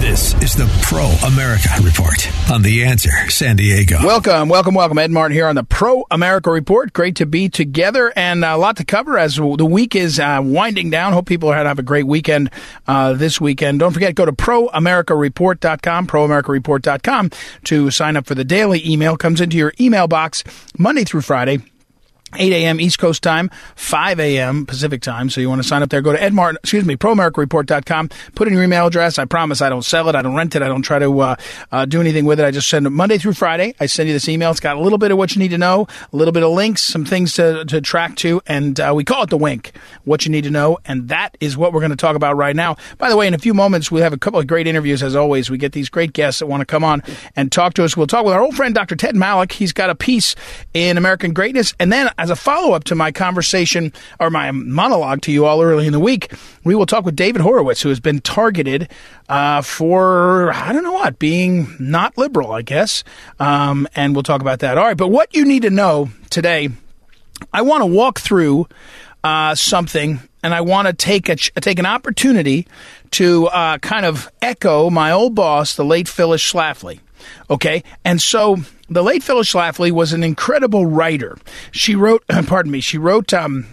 [0.00, 3.98] This is the Pro America Report on The Answer San Diego.
[4.02, 4.96] Welcome, welcome, welcome.
[4.96, 6.94] Ed Martin here on the Pro America Report.
[6.94, 10.88] Great to be together and a lot to cover as the week is uh, winding
[10.88, 11.12] down.
[11.12, 12.50] Hope people to have a great weekend
[12.88, 13.80] uh, this weekend.
[13.80, 17.30] Don't forget, go to proamericareport.com, proamericareport.com
[17.64, 19.18] to sign up for the daily email.
[19.18, 20.42] Comes into your email box
[20.78, 21.60] Monday through Friday.
[22.36, 22.80] 8 a.m.
[22.80, 24.66] East Coast time, 5 a.m.
[24.66, 25.30] Pacific time.
[25.30, 28.48] So you want to sign up there, go to Ed Martin, excuse me, proamericareport.com, put
[28.48, 29.18] in your email address.
[29.18, 30.14] I promise I don't sell it.
[30.14, 30.62] I don't rent it.
[30.62, 31.36] I don't try to uh,
[31.72, 32.44] uh, do anything with it.
[32.44, 33.74] I just send it Monday through Friday.
[33.80, 34.50] I send you this email.
[34.50, 36.50] It's got a little bit of what you need to know, a little bit of
[36.52, 39.72] links, some things to, to track to, and uh, we call it the wink,
[40.04, 40.78] what you need to know.
[40.84, 42.76] And that is what we're going to talk about right now.
[42.98, 45.16] By the way, in a few moments, we have a couple of great interviews as
[45.16, 45.50] always.
[45.50, 47.02] We get these great guests that want to come on
[47.36, 47.96] and talk to us.
[47.96, 48.96] We'll talk with our old friend, Dr.
[48.96, 49.52] Ted Malloch.
[49.52, 50.34] He's got a piece
[50.74, 51.74] in American Greatness.
[51.78, 55.62] And then as a follow up to my conversation or my monologue to you all
[55.62, 56.30] early in the week,
[56.64, 58.90] we will talk with David Horowitz, who has been targeted
[59.30, 63.04] uh, for, I don't know what, being not liberal, I guess.
[63.38, 64.76] Um, and we'll talk about that.
[64.76, 64.98] All right.
[64.98, 66.68] But what you need to know today,
[67.54, 68.68] I want to walk through
[69.24, 72.66] uh, something and I want to take a take an opportunity
[73.12, 77.00] to uh, kind of echo my old boss, the late Phyllis Schlafly.
[77.48, 78.56] Okay, and so
[78.88, 81.38] the late Phyllis Schlafly was an incredible writer.
[81.70, 83.66] She wrote, pardon me, she wrote um,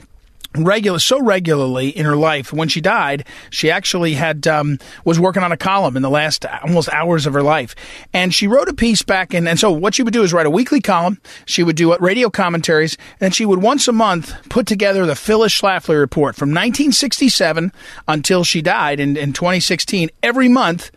[0.56, 5.44] regular so regularly in her life when she died she actually had um, was working
[5.44, 7.76] on a column in the last almost hours of her life.
[8.14, 10.46] And she wrote a piece back in and so what she would do is write
[10.46, 11.20] a weekly column.
[11.46, 15.60] She would do radio commentaries and she would once a month put together the phyllis
[15.60, 17.72] schlafly report from 1967
[18.08, 20.92] until she died in, in 2016 every month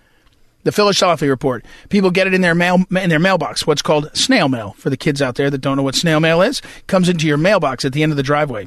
[0.64, 1.64] the Schlafly report.
[1.88, 3.66] People get it in their mail in their mailbox.
[3.66, 6.42] What's called snail mail for the kids out there that don't know what snail mail
[6.42, 6.60] is.
[6.86, 8.66] Comes into your mailbox at the end of the driveway.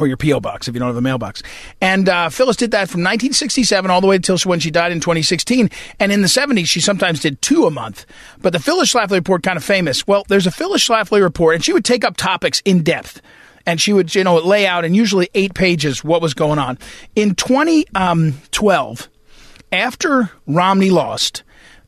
[0.00, 0.38] Or your P.O.
[0.38, 1.42] box if you don't have a mailbox.
[1.80, 5.00] And uh, Phyllis did that from 1967 all the way until when she died in
[5.00, 5.68] 2016.
[5.98, 8.06] And in the 70s, she sometimes did two a month.
[8.40, 10.06] But the Phyllis Schlafly report, kind of famous.
[10.06, 13.20] Well, there's a Phyllis Schlafly report, and she would take up topics in depth
[13.66, 16.78] and she would, you know, lay out in usually eight pages what was going on.
[17.14, 19.08] In 2012,
[19.72, 21.42] after Romney lost,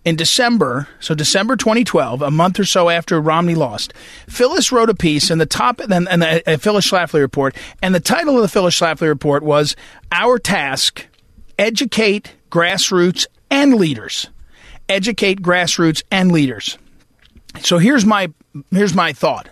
[0.04, 3.92] in December, so December 2012, a month or so after Romney lost,
[4.28, 8.00] Phyllis wrote a piece in the top and, and the Phyllis Schlafly report, and the
[8.00, 9.76] title of the Phyllis Schlafly report was
[10.10, 11.06] "Our Task:
[11.58, 14.28] Educate Grassroots and Leaders."
[14.88, 16.76] Educate grassroots and leaders.
[17.60, 18.32] So here's my
[18.72, 19.48] here's my thought.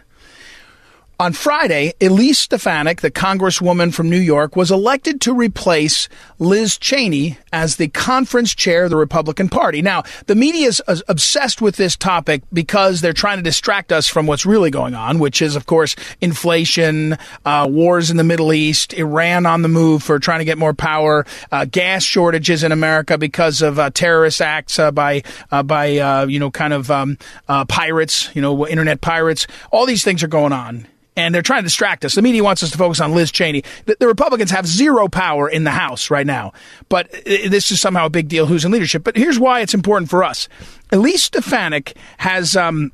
[1.20, 6.08] On Friday, Elise Stefanik, the congresswoman from New York, was elected to replace
[6.38, 9.82] Liz Cheney as the conference chair of the Republican Party.
[9.82, 14.28] Now, the media is obsessed with this topic because they're trying to distract us from
[14.28, 18.92] what's really going on, which is, of course, inflation, uh, wars in the Middle East,
[18.92, 23.18] Iran on the move for trying to get more power, uh, gas shortages in America
[23.18, 27.18] because of uh, terrorist acts uh, by uh, by uh, you know kind of um,
[27.66, 29.48] pirates, you know, internet pirates.
[29.72, 30.86] All these things are going on
[31.18, 32.14] and they're trying to distract us.
[32.14, 33.64] The media wants us to focus on Liz Cheney.
[33.86, 36.52] The, the Republicans have zero power in the House right now,
[36.88, 39.02] but this is somehow a big deal who's in leadership.
[39.02, 40.48] But here's why it's important for us.
[40.92, 42.92] Elise Stefanik has um,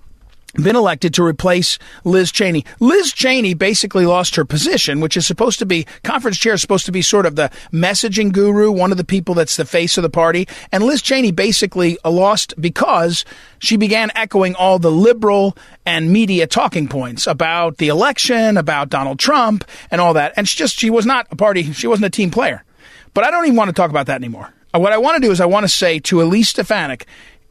[0.54, 2.64] been elected to replace Liz Cheney.
[2.80, 6.86] Liz Cheney basically lost her position, which is supposed to be conference chair is supposed
[6.86, 10.02] to be sort of the messaging guru, one of the people that's the face of
[10.02, 10.46] the party.
[10.70, 13.24] And Liz Cheney basically lost because
[13.58, 19.18] she began echoing all the liberal and media talking points about the election, about Donald
[19.18, 20.32] Trump and all that.
[20.36, 22.64] And she just she was not a party, she wasn't a team player.
[23.12, 24.52] But I don't even want to talk about that anymore.
[24.74, 27.06] Uh, what I want to do is I want to say to Elise Stefanik,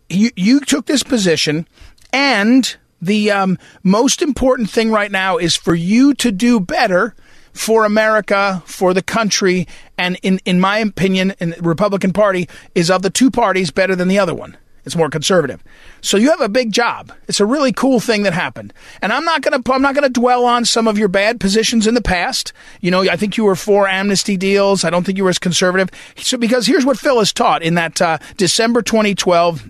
[0.09, 1.67] you, you took this position
[2.11, 7.15] and the um, most important thing right now is for you to do better
[7.51, 9.67] for America, for the country,
[9.97, 13.95] and in, in my opinion, in the Republican Party is of the two parties better
[13.95, 14.57] than the other one.
[14.85, 15.63] It's more conservative.
[16.01, 17.13] So you have a big job.
[17.29, 18.73] It's a really cool thing that happened.
[19.01, 21.39] And I'm not going to I'm not going to dwell on some of your bad
[21.39, 22.51] positions in the past.
[22.81, 24.83] You know, I think you were for amnesty deals.
[24.83, 25.89] I don't think you were as conservative.
[26.17, 29.69] So because here's what Phyllis taught in that uh, December 2012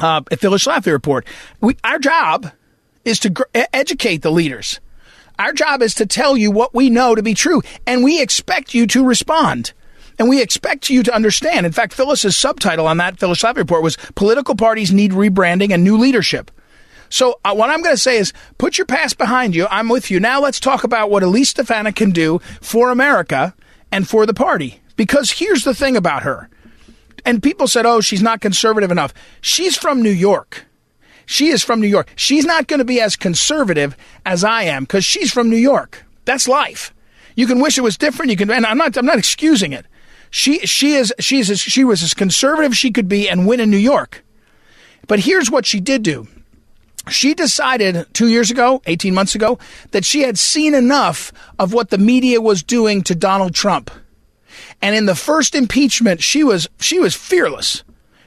[0.00, 1.26] uh, Phyllis Schlafly report.
[1.60, 2.50] We, our job
[3.04, 3.42] is to gr-
[3.72, 4.80] educate the leaders.
[5.38, 8.74] Our job is to tell you what we know to be true, and we expect
[8.74, 9.72] you to respond.
[10.18, 11.66] And we expect you to understand.
[11.66, 15.82] In fact, Phyllis's subtitle on that Phyllis Schlafly report was Political Parties Need Rebranding and
[15.82, 16.52] New Leadership.
[17.08, 19.66] So uh, what I'm going to say is put your past behind you.
[19.70, 20.20] I'm with you.
[20.20, 23.54] Now let's talk about what Elise Stefanik can do for America
[23.90, 24.80] and for the party.
[24.96, 26.48] Because here's the thing about her.
[27.24, 29.14] And people said, oh, she's not conservative enough.
[29.40, 30.66] She's from New York.
[31.26, 32.12] She is from New York.
[32.16, 36.04] She's not going to be as conservative as I am because she's from New York.
[36.24, 36.94] That's life.
[37.36, 38.30] You can wish it was different.
[38.30, 39.86] You can, and I'm not, I'm not excusing it.
[40.30, 43.60] She, she is, she is, she was as conservative as she could be and win
[43.60, 44.24] in New York.
[45.06, 46.26] But here's what she did do.
[47.10, 49.58] She decided two years ago, 18 months ago,
[49.90, 53.90] that she had seen enough of what the media was doing to Donald Trump.
[54.80, 57.84] And in the first impeachment, she was, she was fearless.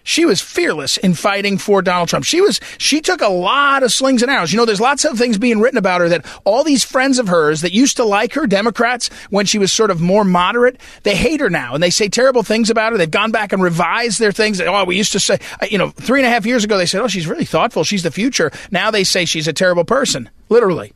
[0.08, 2.24] She was fearless in fighting for Donald Trump.
[2.24, 4.54] She was, she took a lot of slings and arrows.
[4.54, 7.28] You know, there's lots of things being written about her that all these friends of
[7.28, 11.14] hers that used to like her, Democrats, when she was sort of more moderate, they
[11.14, 12.98] hate her now and they say terrible things about her.
[12.98, 14.62] They've gone back and revised their things.
[14.62, 16.86] Oh, we used to say, uh, you know, three and a half years ago, they
[16.86, 17.84] said, oh, she's really thoughtful.
[17.84, 18.50] She's the future.
[18.72, 20.94] Now they say she's a terrible person, literally.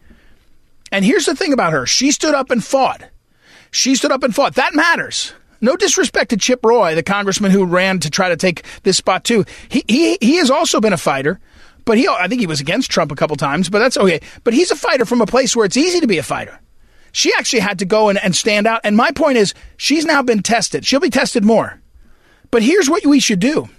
[0.90, 1.86] And here's the thing about her.
[1.86, 3.04] She stood up and fought.
[3.72, 4.56] She stood up and fought.
[4.56, 5.34] That matters.
[5.62, 9.24] No disrespect to Chip Roy, the congressman who ran to try to take this spot
[9.24, 9.46] too.
[9.70, 11.40] He he he has also been a fighter,
[11.86, 14.22] but he I think he was against Trump a couple times, but that's okay.
[14.44, 16.60] But he's a fighter from a place where it's easy to be a fighter.
[17.12, 18.82] She actually had to go and, and stand out.
[18.84, 20.86] And my point is, she's now been tested.
[20.86, 21.80] She'll be tested more.
[22.52, 23.70] But here's what we should do.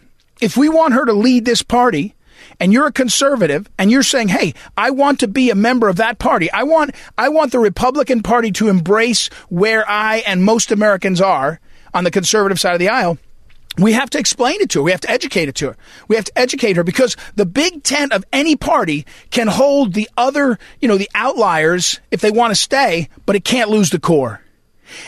[0.40, 2.14] If we want her to lead this party,
[2.61, 5.96] and you're a conservative and you're saying, "Hey, I want to be a member of
[5.96, 6.50] that party.
[6.52, 11.61] I want I want the Republican Party to embrace where I and most Americans are
[11.94, 13.18] on the conservative side of the aisle,
[13.78, 14.82] we have to explain it to her.
[14.82, 15.76] We have to educate it to her.
[16.08, 20.08] We have to educate her because the big tent of any party can hold the
[20.16, 23.98] other, you know, the outliers if they want to stay, but it can't lose the
[23.98, 24.42] core.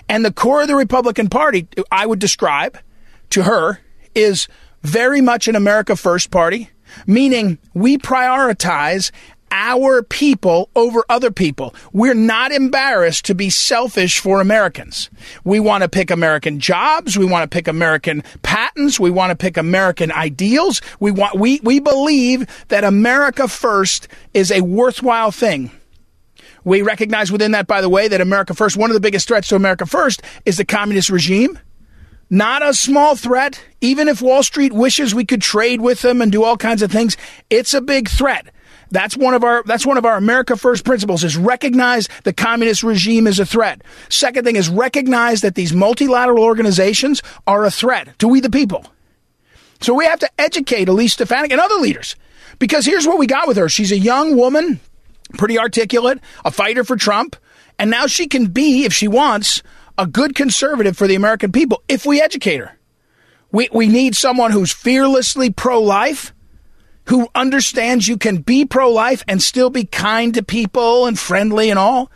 [0.08, 2.78] And the core of the Republican Party, I would describe
[3.30, 3.80] to her,
[4.14, 4.48] is
[4.82, 6.70] very much an America First party,
[7.06, 9.10] meaning we prioritize
[9.54, 11.74] our people over other people.
[11.92, 15.08] We're not embarrassed to be selfish for Americans.
[15.44, 17.16] We want to pick American jobs.
[17.16, 18.98] We want to pick American patents.
[18.98, 20.82] We want to pick American ideals.
[20.98, 25.70] We want, we, we believe that America first is a worthwhile thing.
[26.64, 29.48] We recognize within that, by the way, that America first, one of the biggest threats
[29.48, 31.58] to America first is the communist regime.
[32.28, 33.62] Not a small threat.
[33.80, 36.90] Even if Wall Street wishes we could trade with them and do all kinds of
[36.90, 37.16] things,
[37.50, 38.48] it's a big threat.
[38.94, 42.84] That's one of our that's one of our America First principles is recognize the communist
[42.84, 43.82] regime is a threat.
[44.08, 48.86] Second thing is recognize that these multilateral organizations are a threat to we the people.
[49.80, 52.14] So we have to educate Elise Stefanik and other leaders.
[52.60, 53.68] Because here's what we got with her.
[53.68, 54.78] She's a young woman,
[55.36, 57.34] pretty articulate, a fighter for Trump,
[57.80, 59.60] and now she can be, if she wants,
[59.98, 62.78] a good conservative for the American people if we educate her.
[63.50, 66.32] We, we need someone who's fearlessly pro life,
[67.06, 71.70] who understands you can be pro life and still be kind to people and friendly
[71.70, 72.10] and all.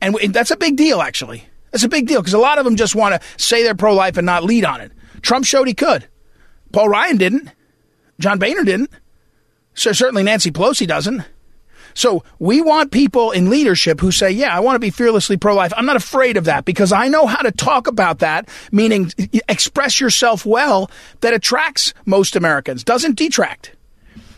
[0.00, 1.48] And that's a big deal, actually.
[1.70, 3.94] That's a big deal because a lot of them just want to say they're pro
[3.94, 4.92] life and not lead on it.
[5.22, 6.06] Trump showed he could.
[6.72, 7.50] Paul Ryan didn't.
[8.20, 8.90] John Boehner didn't.
[9.74, 11.24] So certainly Nancy Pelosi doesn't.
[11.94, 15.72] So we want people in leadership who say, yeah, I want to be fearlessly pro-life.
[15.76, 19.12] I'm not afraid of that because I know how to talk about that, meaning
[19.48, 20.90] express yourself well
[21.20, 23.73] that attracts most Americans, doesn't detract.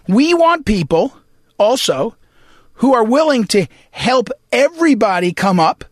[0.08, 1.16] We want people
[1.58, 2.16] also
[2.74, 5.84] who are willing to help everybody come up.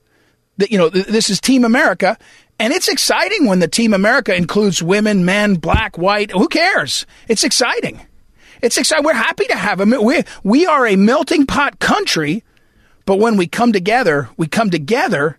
[0.58, 2.16] That you know, this is Team America,
[2.60, 6.30] and it's exciting when the Team America includes women, men, black, white.
[6.30, 7.06] Who cares?
[7.26, 8.00] It's exciting.
[8.62, 9.04] It's exciting.
[9.04, 9.90] We're happy to have them.
[9.90, 12.44] We we are a melting pot country,
[13.04, 15.38] but when we come together, we come together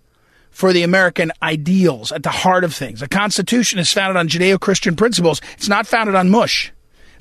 [0.52, 3.00] for the American ideals at the heart of things.
[3.00, 5.42] The Constitution is founded on Judeo-Christian principles.
[5.58, 6.72] It's not founded on mush.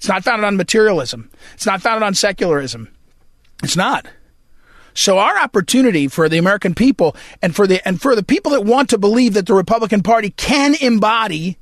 [0.04, 1.30] It's not founded on materialism.
[1.54, 2.90] It's not founded on secularism.
[3.62, 4.06] It's not.
[4.92, 8.66] So our opportunity for the American people and for the and for the people that
[8.66, 11.56] want to believe that the Republican Party can embody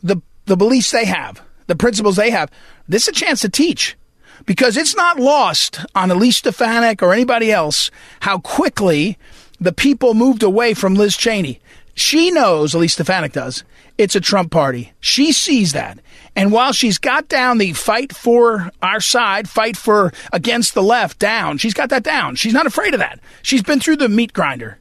[0.00, 2.52] the the beliefs they have, the principles they have,
[2.86, 3.96] this is a chance to teach.
[4.44, 9.18] Because it's not lost on Elise Stefanik or anybody else how quickly
[9.58, 11.60] the people moved away from Liz Cheney.
[11.96, 13.64] She knows, Elise Stefanik does,
[13.98, 14.92] it's a Trump party.
[15.00, 15.98] She sees that.
[16.36, 21.18] And while she's got down the fight for our side, fight for against the left
[21.18, 22.36] down, she's got that down.
[22.36, 23.20] She's not afraid of that.
[23.40, 24.78] She's been through the meat grinder.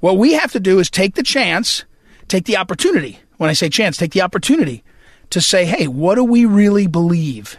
[0.00, 1.84] What we have to do is take the chance,
[2.26, 3.20] take the opportunity.
[3.36, 4.82] When I say chance, take the opportunity
[5.30, 7.56] to say, hey, what do we really believe?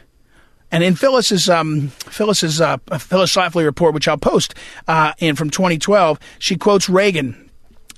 [0.70, 4.54] And in Phyllis's um, Phyllis's uh, Phyllis Schlafly report, which I'll post
[4.88, 7.49] uh, in from 2012, she quotes Reagan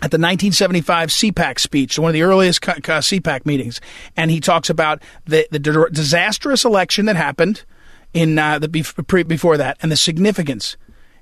[0.04, 3.80] at the 1975 CPAC speech, one of the earliest CPAC meetings,
[4.18, 7.64] and he talks about the, the disastrous election that happened
[8.14, 10.76] in uh, the before that and the significance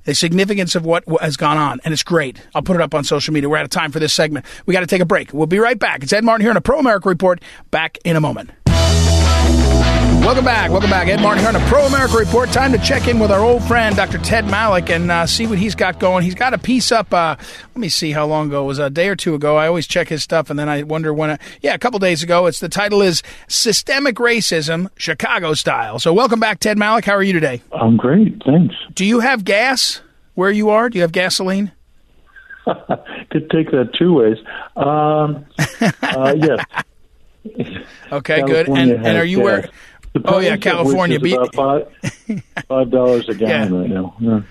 [0.05, 2.41] the significance of what has gone on, and it's great.
[2.55, 3.49] I'll put it up on social media.
[3.49, 4.45] We're out of time for this segment.
[4.65, 5.33] We got to take a break.
[5.33, 6.03] We'll be right back.
[6.03, 7.41] It's Ed Martin here on a Pro America Report.
[7.69, 8.51] Back in a moment.
[10.19, 10.69] Welcome back.
[10.69, 11.07] Welcome back.
[11.07, 12.51] Ed Martin here on a Pro America Report.
[12.51, 14.19] Time to check in with our old friend, Dr.
[14.19, 16.23] Ted Malloch, and uh, see what he's got going.
[16.23, 18.63] He's got a piece up, uh, let me see how long ago.
[18.63, 19.55] It was a day or two ago.
[19.55, 21.31] I always check his stuff, and then I wonder when.
[21.31, 22.45] I, yeah, a couple days ago.
[22.45, 25.97] It's The title is Systemic Racism, Chicago Style.
[25.97, 27.05] So welcome back, Ted Malloch.
[27.05, 27.63] How are you today?
[27.71, 28.43] I'm great.
[28.45, 28.75] Thanks.
[28.93, 30.01] Do you have gas
[30.35, 30.89] where you are?
[30.89, 31.71] Do you have gasoline?
[32.65, 34.37] Could take that two ways.
[34.75, 35.45] Um,
[36.03, 36.65] uh, yes.
[38.11, 38.67] Okay, good.
[38.67, 39.69] And, and are you where?
[40.25, 41.19] Oh yeah, California.
[41.19, 41.93] About five
[42.67, 43.79] five dollars a gallon yeah.
[43.79, 44.15] right now.
[44.19, 44.41] Yeah.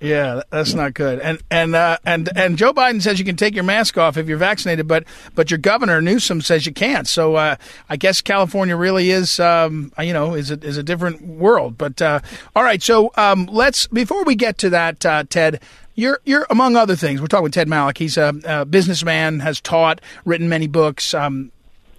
[0.00, 1.18] Yeah, that's not good.
[1.18, 4.28] And and uh, and and Joe Biden says you can take your mask off if
[4.28, 7.08] you're vaccinated, but but your governor Newsom says you can't.
[7.08, 7.56] So uh,
[7.88, 11.76] I guess California really is um, you know is a, is a different world.
[11.76, 12.20] But uh,
[12.54, 15.60] all right, so um, let's before we get to that, uh, Ted.
[15.94, 17.20] You're, you're among other things.
[17.20, 17.98] We're talking with Ted Malloch.
[17.98, 21.12] He's a, a businessman, has taught, written many books.
[21.12, 21.50] Um,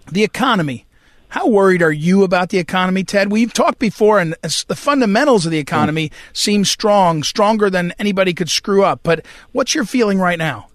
[0.09, 0.85] the economy
[1.29, 3.31] how worried are you about the economy, Ted?
[3.31, 8.49] We've talked before, and the fundamentals of the economy seem strong, stronger than anybody could
[8.49, 9.01] screw up.
[9.03, 10.67] But what's your feeling right now?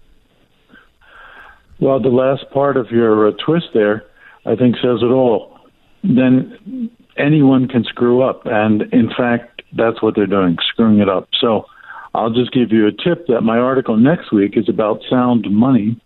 [1.79, 4.05] Well, the last part of your uh, twist there,
[4.45, 5.59] I think, says it all.
[6.03, 8.43] Then anyone can screw up.
[8.45, 11.27] And in fact, that's what they're doing, screwing it up.
[11.41, 11.65] So
[12.13, 15.99] I'll just give you a tip that my article next week is about sound money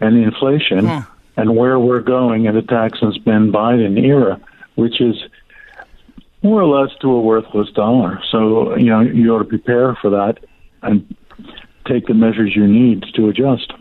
[0.00, 0.86] and inflation.
[1.36, 4.40] And where we're going in the tax and spend Biden era,
[4.74, 5.16] which is
[6.42, 8.20] more or less to a worthless dollar.
[8.30, 10.38] So, you know, you ought to prepare for that
[10.82, 11.14] and
[11.86, 13.72] take the measures you need to adjust.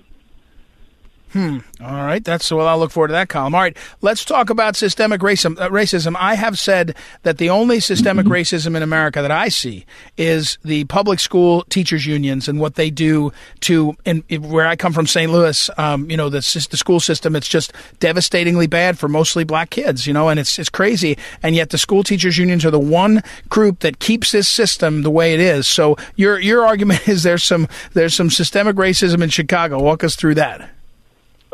[1.36, 1.58] Hmm.
[1.82, 2.24] All right.
[2.24, 2.66] That's well.
[2.66, 3.54] I'll look forward to that column.
[3.54, 3.76] All right.
[4.00, 5.60] Let's talk about systemic racism.
[5.60, 6.16] Uh, racism.
[6.18, 8.36] I have said that the only systemic mm-hmm.
[8.36, 12.90] racism in America that I see is the public school teachers unions and what they
[12.90, 13.98] do to.
[14.06, 15.30] In where I come from, St.
[15.30, 16.38] Louis, um, you know, the,
[16.72, 17.36] the school system.
[17.36, 20.08] It's just devastatingly bad for mostly black kids.
[20.08, 21.18] You know, and it's it's crazy.
[21.44, 25.12] And yet the school teachers unions are the one group that keeps this system the
[25.12, 25.68] way it is.
[25.68, 29.84] So your your argument is there's some there's some systemic racism in Chicago.
[29.84, 30.70] Walk us through that.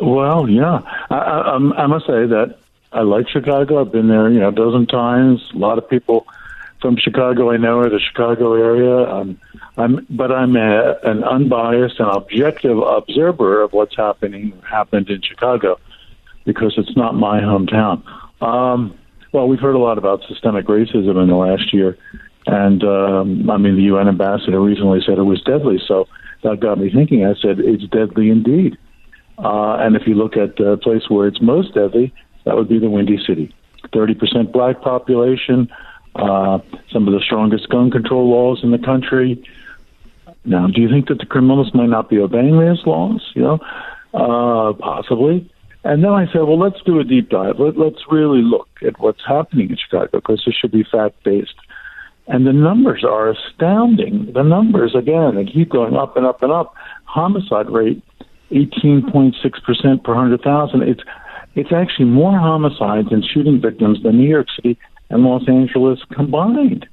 [0.02, 2.58] Well, yeah, I, I, I must say that
[2.92, 3.82] I like Chicago.
[3.82, 5.42] I've been there, you know, a dozen times.
[5.54, 6.26] A lot of people
[6.82, 9.08] from Chicago I know or the Chicago area.
[9.08, 9.40] Um,
[9.78, 15.80] I'm, but I'm a, an unbiased and objective observer of what's happening happened in Chicago
[16.46, 18.04] because it's not my hometown.
[18.42, 18.98] Um,
[19.32, 21.98] well, we've heard a lot about systemic racism in the last year,
[22.48, 25.80] and um, I mean the UN ambassador recently said it was deadly.
[25.88, 26.08] So
[26.44, 27.24] that got me thinking.
[27.24, 28.78] I said it's deadly indeed.
[29.44, 32.14] Uh, and if you look at the place where it's most deadly,
[32.46, 33.54] that would be the Windy City.
[33.94, 35.68] 30% black population,
[36.16, 36.60] uh,
[36.92, 39.44] some of the strongest gun control laws in the country.
[40.46, 43.32] Now, do you think that the criminals might not be obeying these laws?
[43.36, 43.60] You know,
[44.14, 45.50] uh, possibly.
[45.84, 47.60] And then I said, well, let's do a deep dive.
[47.60, 51.56] Let, let's really look at what's happening in Chicago because this should be fact based.
[52.28, 54.32] And the numbers are astounding.
[54.34, 56.76] The numbers, again, they keep going up and up and up.
[57.06, 58.04] Homicide rate
[58.52, 60.82] 18.6% per 100,000.
[60.84, 61.02] It's,
[61.56, 64.78] it's actually more homicides and shooting victims than New York City
[65.10, 66.88] and Los Angeles combined.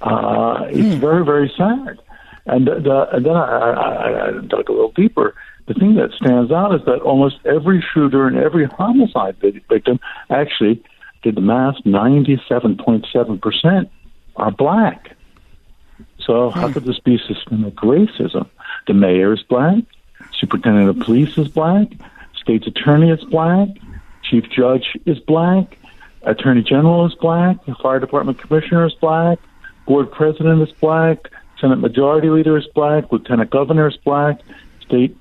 [0.00, 0.98] Uh, it's mm.
[0.98, 2.00] very, very sad.
[2.46, 5.34] And, the, and then I, I, I dug a little deeper.
[5.66, 9.36] The thing that stands out is that almost every shooter and every homicide
[9.68, 10.00] victim
[10.30, 10.82] actually
[11.22, 13.90] did the math 97.7%
[14.36, 15.14] are black.
[16.20, 16.74] So how hmm.
[16.74, 18.48] could this be systemic racism?
[18.86, 19.84] The mayor is black,
[20.38, 21.88] Superintendent of Police is black.
[22.40, 23.68] State's Attorney is black.
[24.22, 25.78] Chief Judge is black.
[26.22, 27.56] Attorney General is black.
[27.82, 29.38] Fire Department Commissioner is black.
[29.86, 31.30] Board President is black.
[31.60, 33.10] Senate Majority Leader is black.
[33.10, 34.40] Lieutenant Governor is black.
[34.84, 35.16] State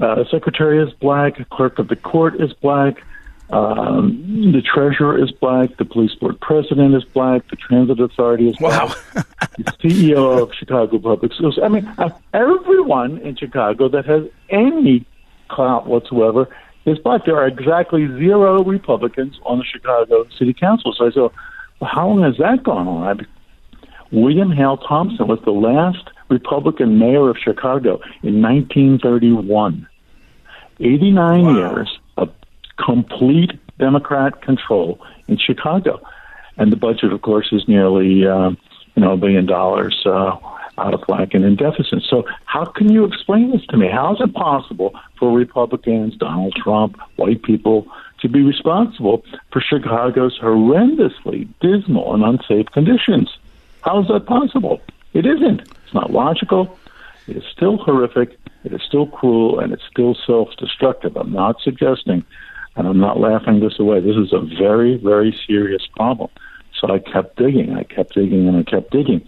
[0.00, 1.48] uh, Secretary is black.
[1.50, 3.02] Clerk of the Court is black.
[3.50, 5.76] Um, the treasurer is black.
[5.76, 7.48] The police board president is black.
[7.48, 8.88] The transit authority is black.
[8.88, 9.22] Wow.
[9.58, 11.58] the CEO of Chicago Public Schools.
[11.62, 15.06] I mean, uh, everyone in Chicago that has any
[15.48, 16.48] clout whatsoever
[16.86, 17.26] is black.
[17.26, 20.94] There are exactly zero Republicans on the Chicago City Council.
[20.96, 21.20] So I said,
[21.80, 23.20] well, how long has that gone on?
[23.20, 23.24] I,
[24.12, 29.88] William Hale Thompson was the last Republican mayor of Chicago in 1931.
[30.80, 31.56] 89 wow.
[31.56, 31.98] years
[32.84, 36.00] complete Democrat control in Chicago.
[36.56, 38.50] And the budget, of course, is nearly, uh,
[38.94, 40.02] you know, a billion dollars.
[40.04, 40.36] Uh,
[40.78, 42.02] out of whack and in deficit.
[42.08, 43.88] So, how can you explain this to me?
[43.90, 47.86] How is it possible for Republicans, Donald Trump, white people
[48.20, 53.28] to be responsible for Chicago's horrendously dismal and unsafe conditions?
[53.82, 54.80] How is that possible?
[55.12, 55.60] It isn't.
[55.60, 56.78] It's not logical.
[57.26, 58.38] It is still horrific.
[58.64, 61.16] It is still cruel, and it's still self-destructive.
[61.16, 62.24] I'm not suggesting,
[62.76, 64.00] and I'm not laughing this away.
[64.00, 66.30] This is a very, very serious problem.
[66.80, 67.74] So I kept digging.
[67.74, 69.22] I kept digging, and I kept digging.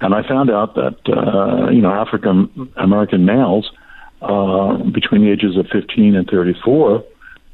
[0.00, 3.70] And I found out that uh, you know African American males
[4.22, 7.04] uh, between the ages of 15 and 34,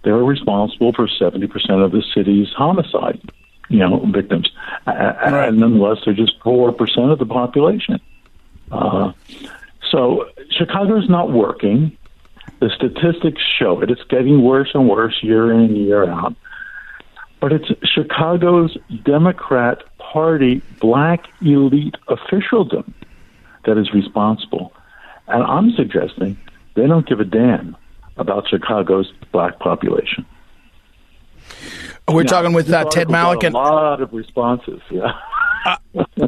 [0.05, 3.21] they were responsible for 70 percent of the city's homicide,
[3.69, 4.51] you know, victims.
[4.87, 5.49] Right.
[5.49, 8.01] And nonetheless, they're just four percent of the population.
[8.71, 9.13] Uh,
[9.91, 11.97] so Chicago's not working.
[12.61, 13.91] The statistics show it.
[13.91, 16.35] It's getting worse and worse year in and year out.
[17.41, 22.95] But it's Chicago's Democrat Party black elite officialdom
[23.67, 24.73] that is responsible.
[25.29, 26.39] And I'm suggesting
[26.75, 27.77] they don't give a damn
[28.17, 30.25] about Chicago's black population.
[32.09, 33.09] We're now, talking with uh, Ted.
[33.09, 35.13] And- a lot of responses, yeah.
[35.67, 35.79] Uh,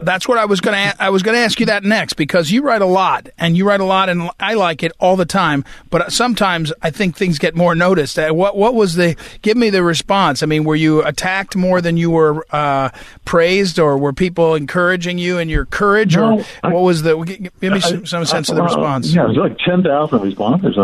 [0.03, 1.01] that's what I was going to.
[1.01, 3.69] I was going to ask you that next because you write a lot, and you
[3.69, 5.65] write a lot, and I like it all the time.
[5.91, 8.19] But sometimes I think things get more noticed.
[8.19, 9.15] Uh, what What was the?
[9.43, 10.43] Give me the response.
[10.43, 12.91] I mean, were you attacked more than you were uh,
[13.25, 17.17] praised, or were people encouraging you and your courage, no, or I, what was the?
[17.61, 19.15] Give me some, some sense I, of the response.
[19.15, 20.77] Yeah, it was like ten thousand responses.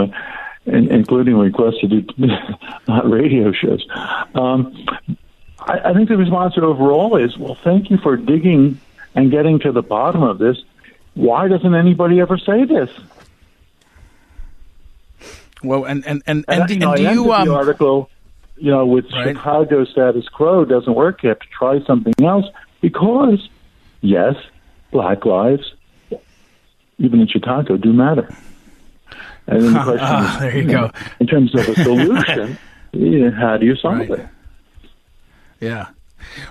[0.67, 2.07] including requests to do
[3.05, 3.85] radio shows.
[4.37, 4.87] Um,
[5.67, 8.81] I, I think the response overall is, well, thank you for digging
[9.15, 10.57] and getting to the bottom of this.
[11.15, 12.91] Why doesn't anybody ever say this?
[15.63, 18.11] Well, and and and, and, and, you know, and do you um, the article,
[18.57, 19.29] you know, with right.
[19.29, 21.23] Chicago status quo doesn't work.
[21.23, 22.45] You have to try something else
[22.83, 23.49] because,
[24.03, 24.35] yes,
[24.91, 25.73] black lives,
[26.99, 28.29] even in Chicago, do matter.
[29.47, 30.81] And then the question ah, is, there you, you go.
[30.83, 30.91] Know,
[31.21, 32.59] in terms of a solution,
[33.33, 34.11] how do you solve right.
[34.11, 34.27] it?
[35.61, 35.89] Yeah.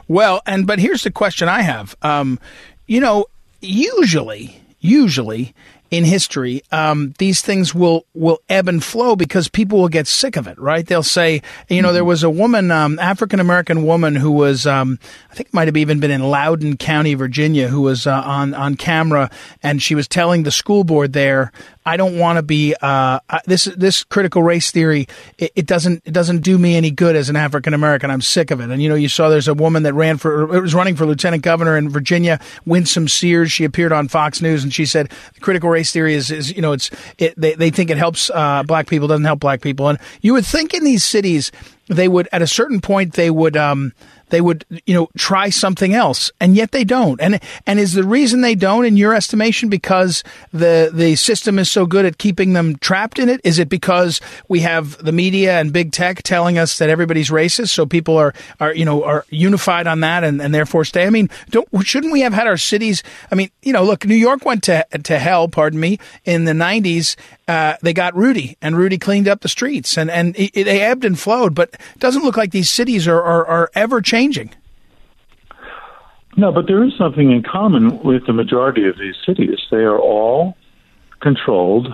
[0.07, 1.95] Well, and but here's the question I have.
[2.01, 2.39] Um,
[2.87, 3.25] you know,
[3.61, 5.53] usually, usually
[5.93, 10.35] in history, um, these things will will ebb and flow because people will get sick
[10.35, 10.87] of it, right?
[10.87, 14.97] They'll say, you know, there was a woman, um, African American woman, who was, um,
[15.29, 18.73] I think, might have even been in Loudoun County, Virginia, who was uh, on on
[18.73, 19.29] camera,
[19.61, 21.51] and she was telling the school board there
[21.85, 25.07] I don't want to be uh, this this critical race theory.
[25.37, 28.09] It, it, doesn't it doesn't do me any good as an African American.
[28.09, 28.69] I'm sick of it.
[28.69, 31.05] And you know, you saw there's a woman that ran for it was running for
[31.05, 33.51] lieutenant governor in Virginia, Winsome Sears.
[33.51, 36.71] She appeared on Fox News and she said critical race theory is, is you know
[36.71, 39.89] it's it, they they think it helps uh, black people doesn't help black people.
[39.89, 41.51] And you would think in these cities
[41.87, 43.57] they would at a certain point they would.
[43.57, 43.93] Um,
[44.33, 47.21] they would, you know, try something else, and yet they don't.
[47.21, 51.69] And and is the reason they don't, in your estimation, because the the system is
[51.69, 53.41] so good at keeping them trapped in it?
[53.43, 57.69] Is it because we have the media and big tech telling us that everybody's racist,
[57.69, 61.05] so people are are you know are unified on that, and, and therefore stay?
[61.05, 63.03] I mean, don't shouldn't we have had our cities?
[63.31, 66.53] I mean, you know, look, New York went to to hell, pardon me, in the
[66.53, 67.15] '90s.
[67.47, 71.05] Uh, they got Rudy, and Rudy cleaned up the streets, and and it, they ebbed
[71.05, 71.53] and flowed.
[71.53, 74.53] But it doesn't look like these cities are are, are ever changing changing.
[76.35, 79.59] No, but there is something in common with the majority of these cities.
[79.69, 80.57] They are all
[81.21, 81.93] controlled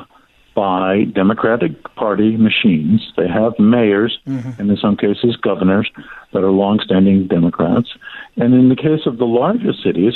[0.56, 3.14] by Democratic Party machines.
[3.18, 4.60] They have mayors, mm-hmm.
[4.60, 5.90] and in some cases, governors
[6.34, 7.90] that are longstanding Democrats.
[8.38, 10.14] And in the case of the larger cities,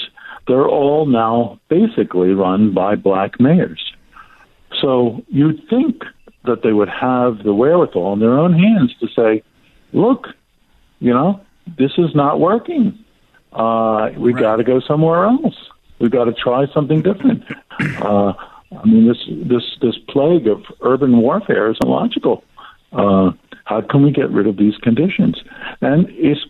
[0.47, 3.93] they're all now basically run by black mayors.
[4.81, 6.03] So you'd think
[6.45, 9.43] that they would have the wherewithal in their own hands to say,
[9.93, 10.27] look,
[10.99, 11.39] you know,
[11.77, 12.97] this is not working.
[13.51, 14.41] Uh, we right.
[14.41, 15.55] got to go somewhere else.
[15.99, 17.43] We've got to try something different.
[17.99, 18.33] Uh,
[18.79, 22.43] I mean, this this this plague of urban warfare is illogical.
[22.91, 23.31] Uh,
[23.65, 25.41] how can we get rid of these conditions?
[25.81, 26.41] And it's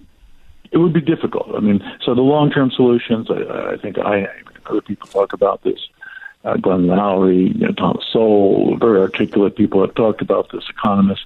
[0.71, 1.55] it would be difficult.
[1.55, 3.27] I mean, so the long term solutions.
[3.29, 4.27] I, I think I
[4.65, 5.79] other people talk about this.
[6.43, 10.65] Uh, Glenn Loury, you know, Thomas Sowell, very articulate people have talked about this.
[10.69, 11.25] Economists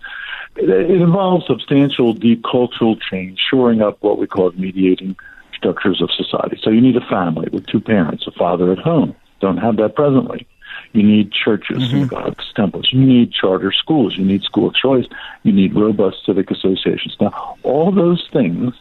[0.58, 5.16] it involves substantial deep cultural change, shoring up what we call mediating
[5.56, 6.60] structures of society.
[6.62, 9.16] So you need a family with two parents, a father at home.
[9.40, 10.48] Don't have that presently.
[10.94, 11.92] You need churches, mm-hmm.
[11.92, 12.90] synagogues, temples.
[12.92, 14.18] You need charter schools.
[14.18, 15.06] You need school choice.
[15.44, 17.16] You need robust civic associations.
[17.20, 18.74] Now, all those things,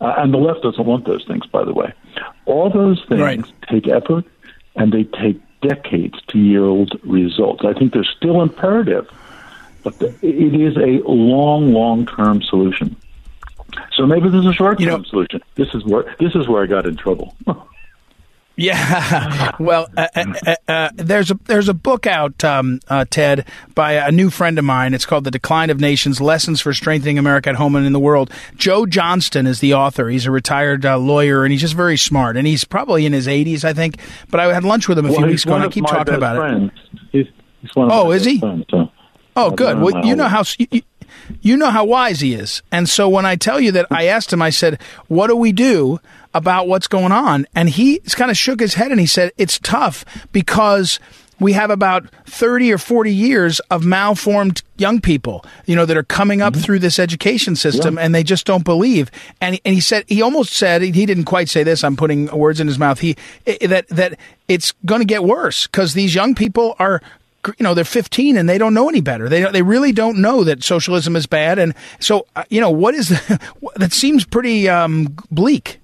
[0.00, 1.92] uh, and the left doesn't want those things, by the way.
[2.44, 3.44] All those things right.
[3.68, 4.24] take effort
[4.76, 7.64] and they take decades to yield results.
[7.64, 9.08] I think they're still imperative
[9.82, 12.96] but it is a long, long term solution.
[13.94, 15.40] So maybe there's a short term you know, solution.
[15.54, 17.34] This is where this is where I got in trouble.
[18.54, 23.92] Yeah, well, uh, uh, uh, there's a there's a book out, um, uh, Ted, by
[23.94, 24.92] a new friend of mine.
[24.92, 28.00] It's called "The Decline of Nations: Lessons for Strengthening America at Home and in the
[28.00, 30.10] World." Joe Johnston is the author.
[30.10, 32.36] He's a retired uh, lawyer, and he's just very smart.
[32.36, 33.96] And he's probably in his 80s, I think.
[34.30, 36.14] But I had lunch with him a well, few weeks ago, and I keep talking
[36.14, 36.72] about friends.
[36.92, 37.00] it.
[37.10, 37.26] He's,
[37.62, 38.38] he's one of oh, is he?
[38.38, 38.90] Friends, so
[39.36, 39.78] oh, good.
[39.78, 40.44] Well, you know how.
[40.58, 40.82] You,
[41.40, 42.62] you know how wise he is.
[42.70, 45.52] And so when I tell you that I asked him, I said, What do we
[45.52, 46.00] do
[46.34, 47.46] about what's going on?
[47.54, 50.98] And he kind of shook his head and he said, It's tough because
[51.42, 56.04] we have about 30 or 40 years of malformed young people, you know, that are
[56.04, 56.62] coming up mm-hmm.
[56.62, 58.02] through this education system yeah.
[58.02, 59.10] and they just don't believe.
[59.40, 62.60] And, and he said, he almost said, he didn't quite say this, I'm putting words
[62.60, 63.16] in his mouth, he,
[63.60, 67.02] that, that it's going to get worse because these young people are
[67.46, 69.28] you know they're 15 and they don't know any better.
[69.28, 71.58] They they really don't know that socialism is bad.
[71.58, 75.80] And so uh, you know what is the, that seems pretty um, bleak.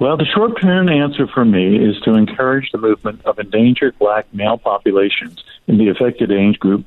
[0.00, 4.26] Well, the short term answer for me is to encourage the movement of endangered black
[4.34, 6.84] male populations in the affected age group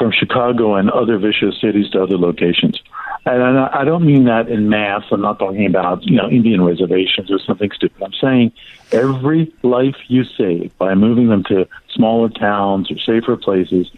[0.00, 2.80] from Chicago and other vicious cities to other locations.
[3.26, 5.02] And I don't mean that in mass.
[5.10, 8.02] I'm not talking about, you know, Indian reservations or something stupid.
[8.02, 8.52] I'm saying
[8.92, 13.90] every life you save by moving them to smaller towns or safer places,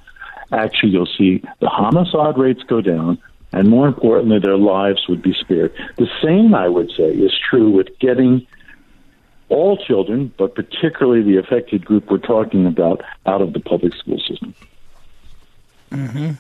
[0.51, 3.17] actually you'll see the homicide rates go down,
[3.53, 5.73] and more importantly, their lives would be spared.
[5.99, 8.45] The same, I would say, is true with getting
[9.51, 14.19] all children, but particularly the affected group we're talking about, out of the public school
[14.19, 14.53] system.
[15.93, 16.33] Mm-hmm.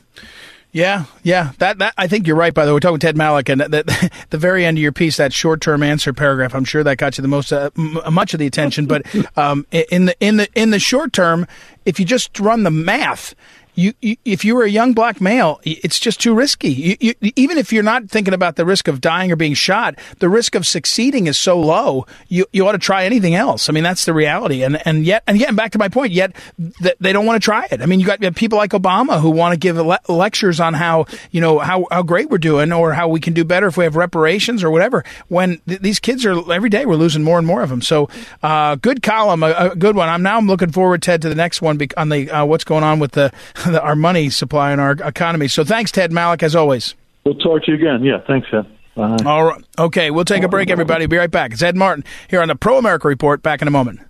[0.72, 1.52] Yeah, yeah.
[1.58, 2.54] That that I think you're right.
[2.54, 5.18] By the way, we're talking Ted Malloch, and the, the very end of your piece,
[5.18, 6.54] that short-term answer paragraph.
[6.54, 8.86] I'm sure that got you the most uh, m- much of the attention.
[8.86, 9.04] But
[9.36, 11.46] um, in the in the in the short term,
[11.84, 13.34] if you just run the math,
[13.74, 16.96] you, you, if you were a young black male, it's just too risky.
[17.00, 20.28] You, even if you're not thinking about the risk of dying or being shot, the
[20.28, 22.06] risk of succeeding is so low.
[22.28, 23.68] You, you ought to try anything else.
[23.68, 24.62] I mean, that's the reality.
[24.62, 26.34] And and yet and yet, back to my point, yet
[26.82, 27.80] th- they don't want to try it.
[27.80, 31.06] I mean, you got people like Obama who want to give le- lectures on how
[31.30, 33.84] you know how how great we're doing or how we can do better if we
[33.84, 35.04] have reparations or whatever.
[35.28, 37.80] When th- these kids are every day, we're losing more and more of them.
[37.80, 38.08] So,
[38.42, 40.08] uh, good column, a, a, good one.
[40.08, 42.84] I'm now I'm looking forward, Ted, to the next one on the uh, what's going
[42.84, 43.32] on with the
[43.80, 45.48] our money supply and our economy.
[45.48, 46.94] So thanks, Ted Malloch, as always.
[47.24, 48.04] We'll talk to you again.
[48.04, 48.66] Yeah, thanks, Ted.
[48.94, 49.16] Bye.
[49.24, 49.64] All right.
[49.78, 51.06] Okay, we'll take a break, everybody.
[51.06, 51.52] Be right back.
[51.52, 53.42] It's Ed Martin here on the Pro America Report.
[53.42, 54.00] Back in a moment.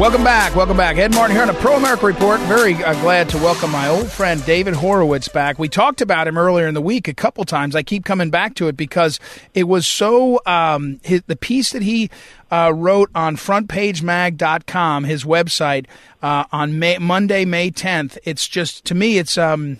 [0.00, 0.56] Welcome back.
[0.56, 0.96] Welcome back.
[0.96, 2.40] Ed Martin here on a Pro America Report.
[2.40, 5.58] Very uh, glad to welcome my old friend David Horowitz back.
[5.58, 7.76] We talked about him earlier in the week a couple times.
[7.76, 9.20] I keep coming back to it because
[9.52, 12.08] it was so, um, his, the piece that he
[12.50, 15.84] uh, wrote on frontpagemag.com, his website,
[16.22, 18.16] uh, on May, Monday, May 10th.
[18.24, 19.76] It's just, to me, it's, um,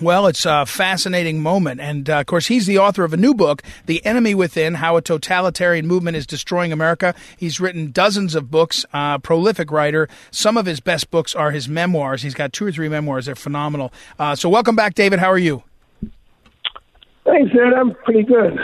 [0.00, 1.80] well, it's a fascinating moment.
[1.80, 4.96] And uh, of course, he's the author of a new book, The Enemy Within How
[4.96, 7.14] a Totalitarian Movement is Destroying America.
[7.36, 10.08] He's written dozens of books, uh, prolific writer.
[10.30, 12.22] Some of his best books are his memoirs.
[12.22, 13.26] He's got two or three memoirs.
[13.26, 13.92] They're phenomenal.
[14.18, 15.20] Uh, so, welcome back, David.
[15.20, 15.62] How are you?
[17.24, 17.72] Thanks, Ed.
[17.72, 18.58] I'm pretty good.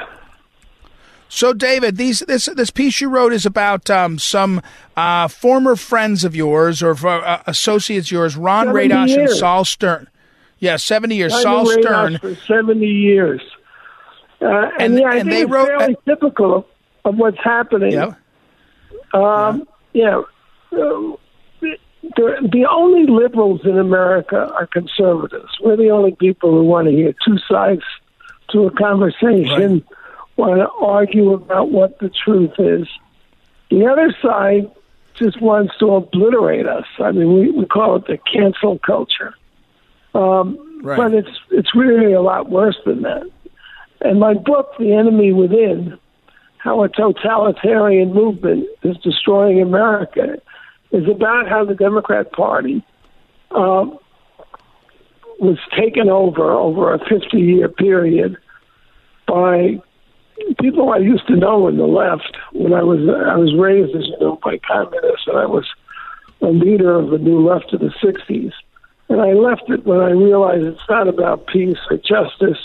[1.28, 4.60] So, David, these this this piece you wrote is about um, some
[4.96, 10.08] uh, former friends of yours or uh, associates yours, Ron Radosh and Sol Stern.
[10.60, 11.32] Yeah, seventy years.
[11.42, 13.40] Sol Stern for seventy years,
[14.40, 16.64] uh, and, and, yeah, I and think they it's wrote fairly uh, typical of,
[17.04, 17.92] of, what's happening.
[17.92, 18.14] Yeah.
[19.12, 20.22] Um, yeah.
[20.70, 21.16] Uh,
[22.16, 25.50] the, the only liberals in America are conservatives.
[25.62, 27.82] We're the only people who want to hear two sides
[28.50, 29.84] to a conversation, right.
[30.36, 32.88] want to argue about what the truth is.
[33.70, 34.70] The other side
[35.14, 36.86] just wants to obliterate us.
[36.98, 39.34] I mean, we, we call it the cancel culture.
[40.14, 40.96] Um, right.
[40.96, 43.30] But it's it's really a lot worse than that.
[44.00, 45.98] And my book, The Enemy Within,
[46.58, 50.40] How a Totalitarian Movement is Destroying America,
[50.90, 52.84] is about how the Democrat Party
[53.50, 53.98] um,
[55.38, 58.36] was taken over over a 50 year period
[59.26, 59.80] by
[60.60, 64.06] people I used to know in the left when I was I was raised as
[64.06, 65.66] you know by communists and I was
[66.42, 68.52] a leader of the new left of the 60s
[69.10, 72.58] and I left it when I realized it's not about peace or justice.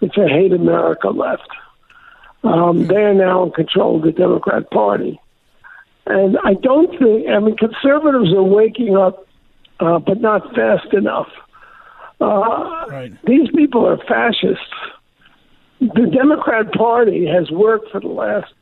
[0.00, 1.48] It's a hate America left.
[2.44, 5.20] Um, they are now in control of the Democrat Party.
[6.06, 9.26] And I don't think, I mean, conservatives are waking up,
[9.80, 11.28] uh, but not fast enough.
[12.20, 13.12] Uh, right.
[13.26, 14.62] These people are fascists.
[15.80, 18.52] The Democrat Party has worked for the last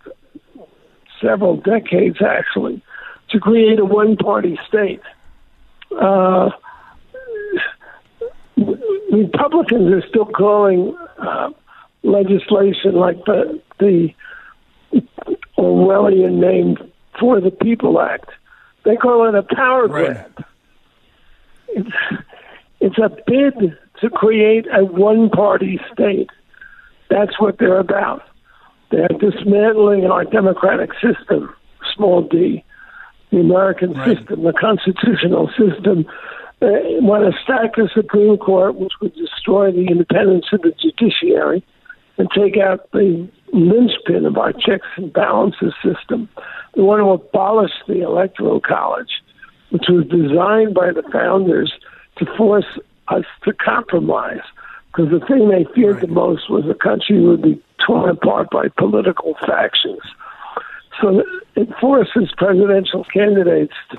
[1.20, 2.82] several decades, actually,
[3.30, 5.02] to create a one party state.
[5.90, 6.50] Uh,
[9.12, 11.50] Republicans are still calling uh,
[12.02, 14.08] legislation like the the
[15.58, 16.76] Orwellian name
[17.18, 18.30] for the People Act.
[18.84, 20.06] They call it a power Right.
[20.14, 20.44] grab.
[21.68, 21.90] It's,
[22.80, 26.28] it's a bid to create a one party state.
[27.08, 28.22] That's what they're about.
[28.90, 31.54] They're dismantling our democratic system,
[31.94, 32.64] small d,
[33.30, 34.18] the American Right.
[34.18, 36.04] system, the constitutional system.
[36.62, 40.72] Uh, they want to stack the Supreme Court, which would destroy the independence of the
[40.80, 41.64] judiciary
[42.18, 46.28] and take out the linchpin of our checks and balances system.
[46.76, 49.10] They want to abolish the Electoral College,
[49.70, 51.72] which was designed by the founders
[52.18, 54.42] to force us to compromise.
[54.86, 58.68] Because the thing they feared the most was the country would be torn apart by
[58.78, 60.00] political factions.
[61.00, 61.24] So
[61.56, 63.98] it forces presidential candidates to,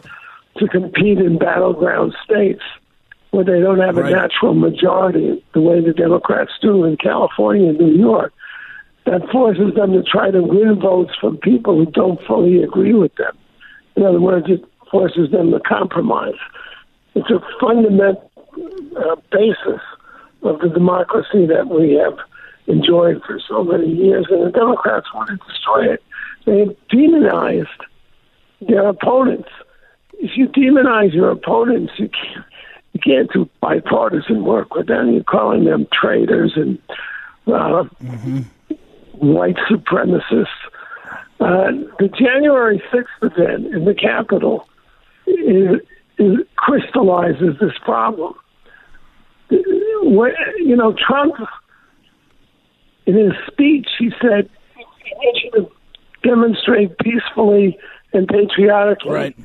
[0.58, 2.62] to compete in battleground states
[3.32, 4.12] where they don't have Right.
[4.12, 8.32] a natural majority, the way the Democrats do in California and New York.
[9.06, 13.14] That forces them to try to win votes from people who don't fully agree with
[13.16, 13.36] them.
[13.96, 16.38] In other words, it forces them to compromise.
[17.16, 18.30] It's a fundamental
[18.96, 19.82] uh, basis
[20.44, 22.18] of the democracy that we have
[22.68, 26.04] enjoyed for so many years, and the Democrats want to destroy it.
[26.46, 27.68] They demonized
[28.62, 29.50] their opponents.
[30.20, 32.46] If you demonize your opponents, you can't,
[32.94, 35.12] you can't do bipartisan work with them.
[35.14, 36.80] You're calling them traitors and
[37.48, 37.84] uh,
[39.14, 40.48] white supremacists.
[41.40, 44.68] Uh, the January 6th event in the Capitol
[45.28, 45.82] is,
[46.18, 48.34] is crystallizes this problem.
[49.50, 51.36] What, you know, Trump,
[53.06, 54.84] in his speech, he said, "I
[55.16, 55.72] want you to
[56.28, 57.78] demonstrate peacefully
[58.14, 59.36] and patriotically." Right.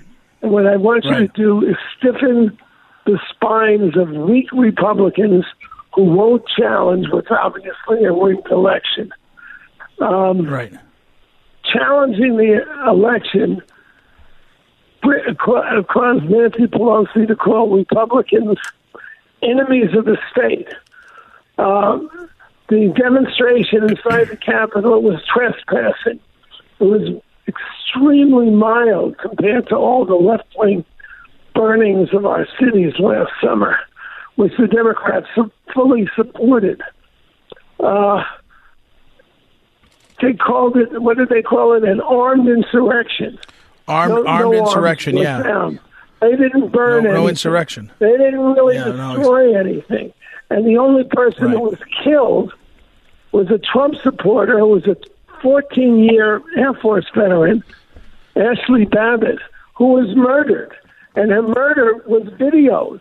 [0.43, 2.57] And what I want you to do is stiffen
[3.07, 5.45] the spines of weak Republicans
[5.95, 9.11] who won't challenge what's obviously a rigged election.
[10.01, 10.73] Um, Right.
[11.65, 13.61] challenging the election
[15.03, 18.59] ca- caused Nancy Pelosi to call Republicans
[19.43, 20.69] enemies of the state.
[21.59, 22.11] Um,
[22.69, 26.21] the demonstration inside the Capitol was trespassing.
[26.81, 30.85] It was extremely mild compared to all the left wing
[31.55, 33.77] burnings of our cities last summer,
[34.37, 35.27] which the Democrats
[35.75, 36.81] fully supported.
[37.81, 38.23] Uh,
[40.21, 41.85] they called it, what did they call it?
[41.85, 43.39] An armed insurrection.
[43.87, 45.43] Armed, No- armed no insurrection, yeah.
[45.43, 45.81] found.
[46.21, 47.29] They didn't burn No, no anything.
[47.31, 47.91] insurrection.
[48.01, 50.13] They didn't really Yeah, no, destroy anything.
[50.51, 51.55] And the only person Right.
[51.57, 52.53] who was killed
[53.33, 54.97] was a Trump supporter who was a
[55.43, 57.63] 14 year Air Force veteran,
[58.37, 59.39] Ashley Babbitt,
[59.77, 60.73] who was murdered.
[61.15, 63.01] And her murder was videoed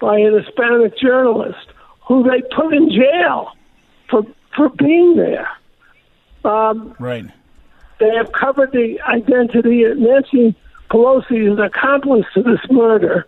[0.00, 1.68] by an Hispanic journalist
[2.06, 3.52] who they put in jail
[4.10, 4.22] for,
[4.56, 5.48] for being there.
[6.44, 7.26] Um, Right.
[8.00, 9.84] they have covered the identity.
[9.84, 10.56] of Nancy
[10.90, 13.24] Pelosi is an accomplice to this murder.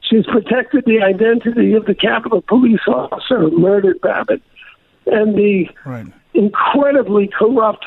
[0.00, 4.42] She's protected the identity of the Capitol Police officer who murdered Babbitt
[5.06, 6.06] and the Right.
[6.34, 7.86] Incredibly corrupt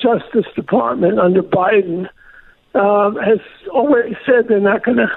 [0.00, 2.08] Justice Department under Biden
[2.74, 5.10] um, has already said they're not going to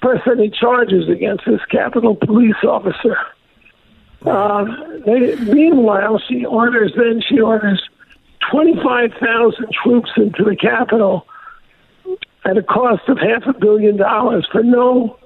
[0.00, 3.16] press any charges against this Capitol Police officer.
[4.22, 7.82] Um, they, meanwhile, she orders then she orders
[8.50, 11.26] twenty five thousand troops into the Capitol
[12.44, 15.18] at a cost of half a billion dollars for no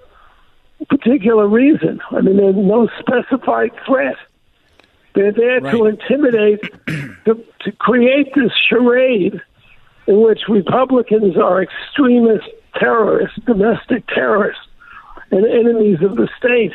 [0.88, 2.00] particular reason.
[2.11, 4.16] I mean, there's no specified threat.
[5.14, 6.61] They're there to intimidate,
[7.27, 9.40] to, to create this charade
[10.07, 14.62] in which Republicans are extremist terrorists, domestic terrorists,
[15.31, 16.72] and enemies of the state.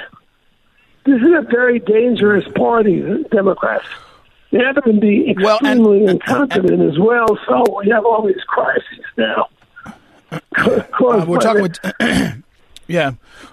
[1.05, 3.85] This is a very dangerous party, the Democrats.
[4.51, 8.25] They happen to be Well, and- extremely and- incompetent as well, so we have all
[8.25, 9.47] these crises now.
[10.31, 10.39] Uh,
[11.27, 11.79] we're talking with.
[12.89, 13.11] Yeah,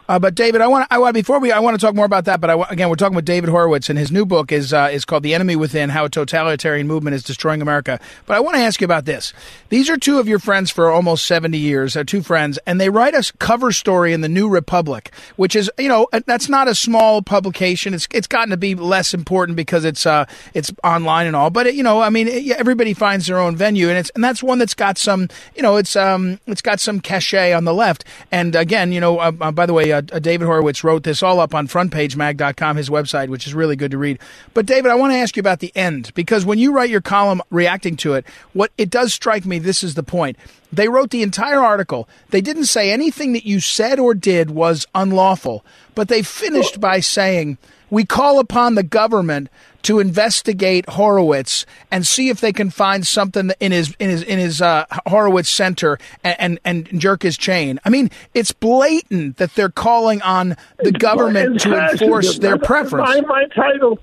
[0.09, 2.27] uh, but David, I want I want before we I want to talk more about
[2.27, 2.41] that.
[2.41, 5.05] But I, again, we're talking with David Horowitz, and his new book is uh, is
[5.05, 8.63] called "The Enemy Within: How a Totalitarian Movement is Destroying America." But I want to
[8.63, 9.33] ask you about this.
[9.71, 12.91] These are two of your friends for almost seventy years, They're two friends, and they
[12.91, 16.69] write a cover story in the New Republic, which is you know uh, that's not
[16.69, 17.95] a small publication.
[17.95, 21.49] It's it's gotten to be less important because it's uh it's online and all.
[21.49, 24.23] But it, you know, I mean, it, everybody finds their own venue, and it's and
[24.23, 27.73] that's one that's got some you know it's um it's got some cachet on the
[27.75, 28.05] left.
[28.31, 31.23] And again, you know, uh, uh, by the way, uh, uh, David Horowitz wrote this
[31.23, 34.19] all up on frontpagemag.com, his website, which is really good to read.
[34.53, 37.01] But David, I want to ask you about the end because when you write your
[37.01, 40.37] column reacting to it, what it does strike me, this is the point.
[40.73, 42.09] They wrote the entire article.
[42.31, 47.01] They didn't say anything that you said or did was unlawful, but they finished by
[47.01, 47.59] saying
[47.91, 49.49] we call upon the government
[49.83, 54.39] to investigate Horowitz and see if they can find something in his in his in
[54.39, 57.79] his uh, Horowitz center and, and, and jerk his chain.
[57.85, 63.09] I mean, it's blatant that they're calling on the government to enforce their preference.
[63.09, 63.99] My, my title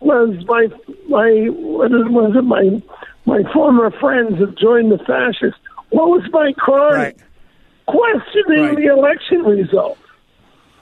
[0.00, 0.68] was my
[1.08, 2.82] my what was it my
[3.26, 5.58] my former friends have joined the fascists.
[5.90, 6.92] What was my crime?
[6.94, 7.16] Right.
[7.86, 8.76] Questioning Right.
[8.76, 9.98] the election result.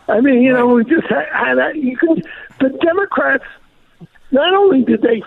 [0.09, 2.23] I mean, you know, we just had, had a, you can
[2.61, 3.45] the Democrats.
[4.31, 5.23] Not only did they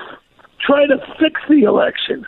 [0.59, 2.25] try to fix the election,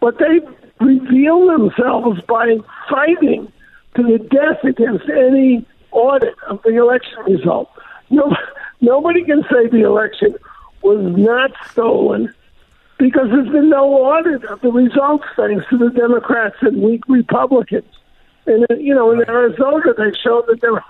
[0.00, 0.40] but they
[0.80, 2.56] revealed themselves by
[2.88, 3.52] fighting
[3.96, 7.70] to the death against any audit of the election result.
[8.10, 8.34] No,
[8.80, 10.34] nobody can say the election
[10.82, 12.32] was not stolen
[12.98, 17.90] because there's been no audit of the results thanks to the Democrats and weak Republicans.
[18.46, 20.80] And uh, you know, in Arizona, they showed that the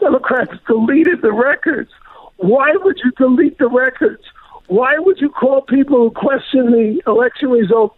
[0.00, 1.90] Democrats deleted the records.
[2.36, 4.22] Why would you delete the records?
[4.66, 7.96] Why would you call people who question the election result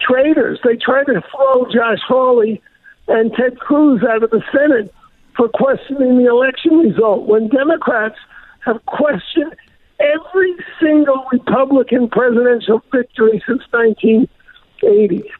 [0.00, 0.58] traitors?
[0.64, 2.60] They tried to throw Josh Hawley
[3.06, 4.92] and Ted Cruz out of the Senate
[5.36, 8.18] for questioning the election result when Democrats
[8.60, 9.54] have questioned
[10.00, 15.30] every single Republican presidential victory since 1980.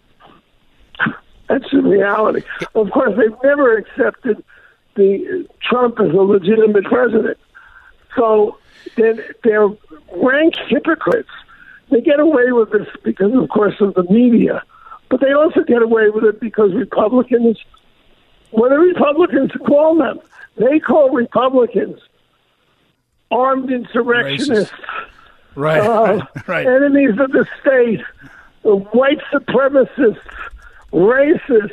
[1.48, 2.42] That's the reality.
[2.74, 4.44] Of course, they've never accepted
[4.98, 7.38] the Trump is a legitimate president.
[8.16, 8.58] So
[8.96, 9.68] they're, they're
[10.14, 11.30] rank hypocrites.
[11.90, 14.62] They get away with this because, of course, of the media,
[15.08, 17.58] but they also get away with it because Republicans,
[18.50, 20.20] what do Republicans call them?
[20.56, 22.00] They call Republicans
[23.30, 24.74] armed insurrectionists,
[25.54, 25.80] Right.
[25.80, 26.66] uh, right.
[26.66, 28.00] enemies of the state,
[28.62, 30.18] white supremacists,
[30.92, 31.72] racists,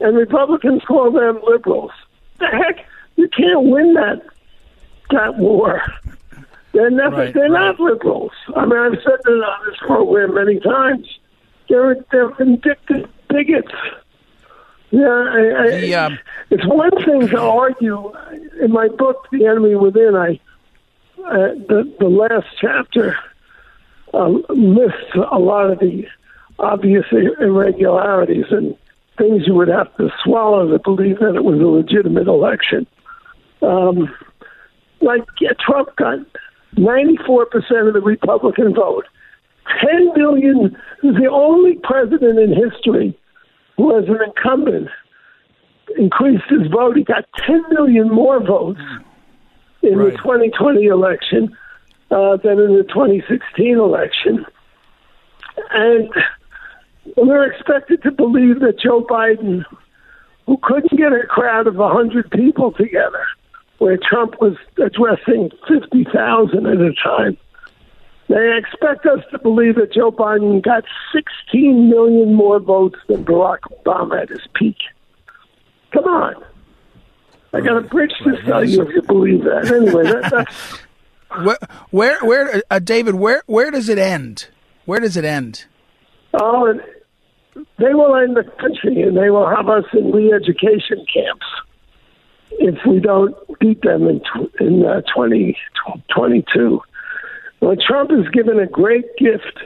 [0.00, 1.92] and Republicans call them liberals.
[2.50, 4.22] The heck, you can't win that
[5.10, 5.82] that war.
[6.72, 7.76] They're never, Right, they're right.
[7.76, 8.32] not liberals.
[8.56, 11.06] I mean, I've said that on this program many times.
[11.68, 13.72] They're they're vindictive bigots.
[14.90, 16.18] Yeah, I, I, The, um,
[16.50, 18.12] it's one thing to argue.
[18.60, 20.40] In my book, The Enemy Within, I
[21.24, 23.16] uh, the the last chapter
[24.12, 26.06] uh, lists a lot of the
[26.58, 27.06] obvious
[27.40, 28.76] irregularities and
[29.18, 32.86] things you would have to swallow to believe that it was a legitimate election.
[33.62, 34.12] Um,
[35.00, 36.18] like yeah, Trump got
[36.76, 39.04] 94% of the Republican vote.
[39.80, 43.16] 10 million is the only president in history
[43.76, 44.88] who, as an incumbent,
[45.96, 46.96] increased his vote.
[46.96, 48.80] He got 10 million more votes
[49.82, 50.12] in Right.
[50.12, 51.56] the 2020 election
[52.10, 54.44] uh, than in the 2016 election.
[55.70, 56.08] And
[57.16, 59.64] we're expected to believe that Joe Biden,
[60.46, 63.24] who couldn't get a crowd of 100 people together,
[63.78, 67.36] where Trump was addressing 50,000 at a time,
[68.28, 73.60] they expect us to believe that Joe Biden got 16 million more votes than Barack
[73.84, 74.76] Obama at his peak.
[75.92, 76.42] Come on.
[77.52, 79.70] I got a bridge to sell you if you believe that.
[79.70, 80.78] Anyway, that, that's
[81.44, 81.58] Where,
[81.90, 83.14] where, where uh, David?
[83.14, 84.48] Where, where does it end?
[84.86, 85.66] Where does it end?
[86.40, 86.80] Oh, and
[87.78, 91.46] they will end the country and they will have us in re-education camps
[92.52, 94.20] if we don't beat them in
[94.60, 96.80] in uh, 2022.
[97.60, 99.58] Well, Trump has given a great gift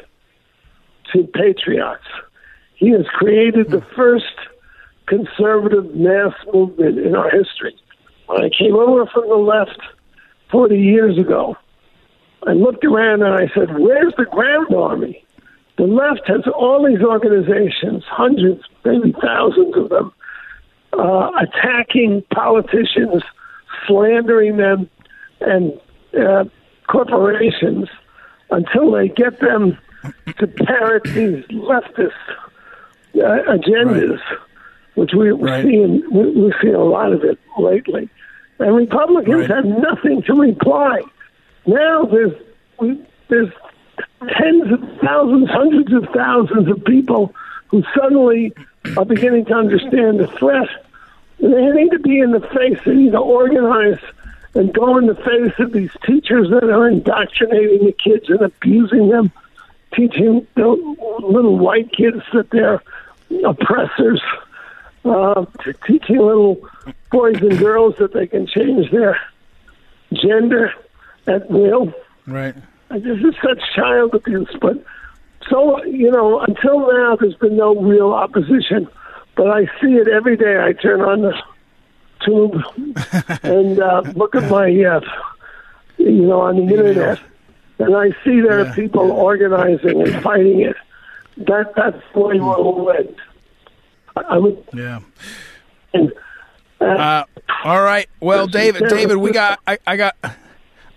[1.13, 2.05] to patriots.
[2.75, 4.25] He has created the first
[5.07, 7.75] conservative mass movement in our history.
[8.27, 9.81] When I came over from the left
[10.51, 11.57] 40 years ago,
[12.47, 15.25] I looked around and I said, Where's the ground army?
[15.79, 20.13] The left has all these organizations, hundreds, maybe thousands of them,
[20.93, 23.23] uh, attacking politicians,
[23.87, 24.91] slandering them,
[25.41, 25.73] and
[26.21, 26.45] uh,
[26.89, 27.89] corporations
[28.51, 29.79] until they get them
[30.39, 32.11] to parrot these leftist
[33.15, 34.19] uh, agendas,
[34.97, 35.65] which we, we're Right.
[35.65, 36.03] seeing.
[36.13, 38.09] We, we're seeing a lot of it lately,
[38.59, 39.51] and Republicans Right.
[39.51, 41.03] have nothing to reply.
[41.67, 42.33] Now there's
[42.81, 43.53] we, there's
[44.21, 47.35] tens of thousands, hundreds of thousands of people
[47.69, 48.53] who suddenly
[48.97, 50.69] are beginning to understand the threat.
[51.41, 52.79] They need to be in the face.
[52.85, 53.99] They need to organize
[54.55, 59.09] and go in the face of these teachers that are indoctrinating the kids and abusing
[59.09, 59.31] them,
[59.95, 60.69] teaching the
[61.21, 62.83] little white kids that they're
[63.47, 64.23] oppressors,
[65.05, 65.45] uh,
[65.87, 66.61] teaching little
[67.11, 69.21] boys and girls that they can change their
[70.13, 70.73] gender
[71.27, 71.93] at will.
[72.27, 72.57] Right.
[72.91, 74.83] This is such child abuse, but
[75.51, 78.89] so you know, until now, there's been no real opposition.
[79.37, 80.59] But I see it every day.
[80.59, 81.35] I turn on the
[82.25, 82.61] tube
[83.45, 85.01] and uh, look at my uh,
[85.99, 87.21] you know, on the internet,
[87.79, 90.77] and I see there are people organizing and fighting it.
[91.47, 93.15] That that's the way we'll win.
[94.17, 94.65] I, I would.
[94.75, 95.01] Yeah.
[95.95, 96.13] And,
[96.81, 97.25] uh, Uh,
[97.65, 98.09] all right.
[98.21, 99.61] Well, David, David, we got.
[99.67, 100.17] I, I got.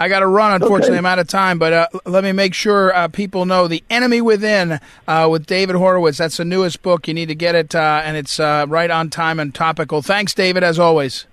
[0.01, 0.53] I got to run.
[0.53, 0.97] Unfortunately, Okay.
[0.97, 1.59] I'm out of time.
[1.59, 5.75] But uh, let me make sure uh, people know the enemy within uh, with David
[5.75, 6.17] Horowitz.
[6.17, 7.07] That's the newest book.
[7.07, 10.01] You need to get it, uh, and it's uh, right on time and topical.
[10.01, 11.27] Thanks, David, as always.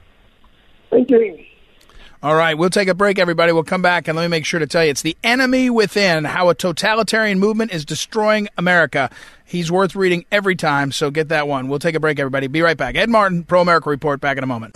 [0.91, 1.45] thank you.
[2.21, 3.53] All right, we'll take a break, everybody.
[3.53, 6.25] We'll come back, and let me make sure to tell you it's The Enemy Within
[6.25, 9.09] How a Totalitarian Movement is Destroying America.
[9.45, 11.69] He's worth reading every time, so get that one.
[11.69, 12.49] We'll take a break, everybody.
[12.49, 12.97] Be right back.
[12.97, 14.75] Ed Martin, Pro America Report, back in a moment.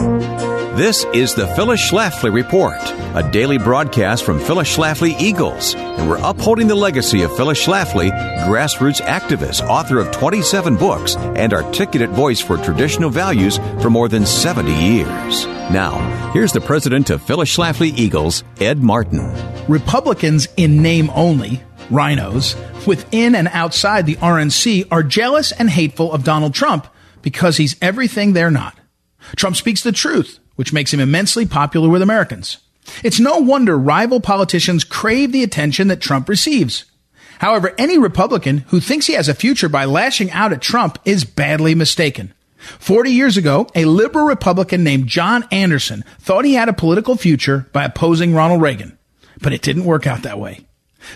[0.77, 2.81] This is the Phyllis Schlafly Report,
[3.15, 8.11] a daily broadcast from Phyllis Schlafly Eagles, and we're upholding the legacy of Phyllis Schlafly,
[8.47, 14.25] grassroots activist, author of 27 books, and articulate voice for traditional values for more than
[14.25, 15.45] 70 years.
[15.71, 19.31] Now, here's the president of Phyllis Schlafly Eagles, Ed Martin.
[19.69, 22.57] Republicans in name only, rhinos,
[22.87, 26.87] within and outside the RNC are jealous and hateful of Donald Trump
[27.21, 28.75] because he's everything they're not.
[29.37, 32.59] Trump speaks the truth, which makes him immensely popular with Americans.
[33.03, 36.85] It's no wonder rival politicians crave the attention that Trump receives.
[37.39, 41.25] However, any Republican who thinks he has a future by lashing out at Trump is
[41.25, 42.33] badly mistaken.
[42.79, 47.69] 40 years ago, a liberal Republican named John Anderson thought he had a political future
[47.73, 48.97] by opposing Ronald Reagan.
[49.41, 50.61] But it didn't work out that way.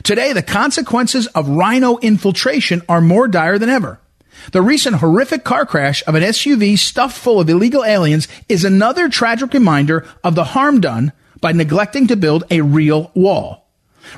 [0.02, 4.00] Today, the consequences of rhino infiltration are more dire than ever.
[4.52, 9.08] The recent horrific car crash of an SUV stuffed full of illegal aliens is another
[9.08, 13.66] tragic reminder of the harm done by neglecting to build a real wall.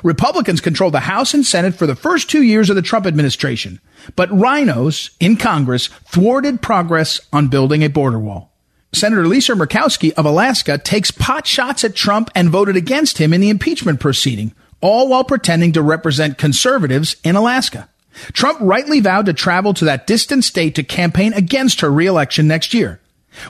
[0.03, 3.79] Republicans controlled the House and Senate for the first two years of the Trump administration,
[4.15, 8.51] but rhinos in Congress thwarted progress on building a border wall.
[8.93, 13.41] Senator Lisa Murkowski of Alaska takes pot shots at Trump and voted against him in
[13.41, 17.89] the impeachment proceeding, all while pretending to represent conservatives in Alaska.
[18.33, 22.73] Trump rightly vowed to travel to that distant state to campaign against her reelection next
[22.73, 22.99] year.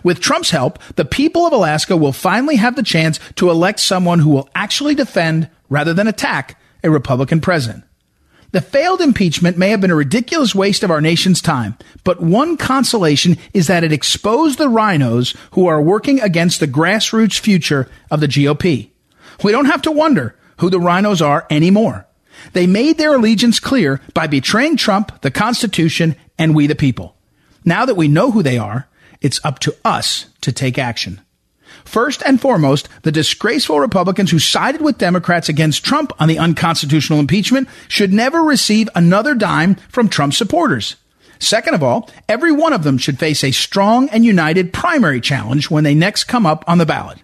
[0.04, 4.20] With Trump's help, the people of Alaska will finally have the chance to elect someone
[4.20, 7.84] who will actually defend rather than attack a Republican president.
[8.52, 12.58] The failed impeachment may have been a ridiculous waste of our nation's time, but one
[12.58, 18.22] consolation is that it exposed the rhinos who are working against the grassroots future of
[18.22, 18.90] the GOP.
[19.44, 22.08] We don't have to wonder who the rhinos are anymore.
[22.54, 27.16] They made their allegiance clear by betraying Trump, the Constitution, and we the people.
[27.66, 28.88] Now that we know who they are,
[29.22, 31.22] it's up to us to take action.
[31.86, 37.20] First and foremost, the disgraceful Republicans who sided with Democrats against Trump on the unconstitutional
[37.20, 40.96] impeachment should never receive another dime from Trump supporters.
[41.40, 45.70] Second of all, every one of them should face a strong and united primary challenge
[45.70, 47.20] when they next come up on the ballot.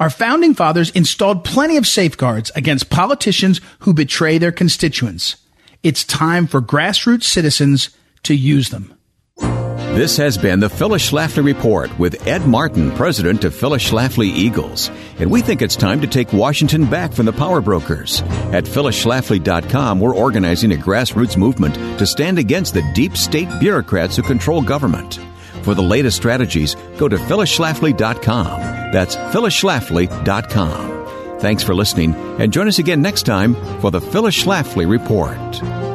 [0.00, 5.36] Our founding fathers installed plenty of safeguards against politicians who betray their constituents.
[5.82, 7.90] It's time for grassroots citizens
[8.22, 8.94] to use them.
[9.38, 14.90] This has been the Phyllis Schlafly Report with Ed Martin, president of Phyllis Schlafly Eagles.
[15.18, 18.22] And we think it's time to take Washington back from the power brokers.
[18.52, 24.22] At phyllisschlafly.com, we're organizing a grassroots movement to stand against the deep state bureaucrats who
[24.22, 25.18] control government.
[25.62, 28.60] For the latest strategies, go to phyllisschlafly.com.
[28.92, 31.00] That's phyllisschlafly.com.
[31.40, 35.89] Thanks for listening, and join us again next time for the Phyllis Schlafly Report.